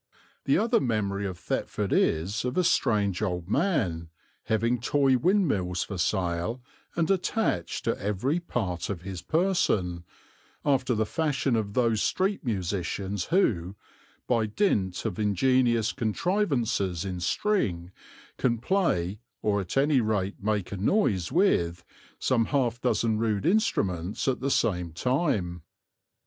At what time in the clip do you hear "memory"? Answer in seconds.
0.79-1.27